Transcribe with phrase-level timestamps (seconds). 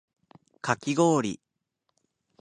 [0.63, 1.39] かき氷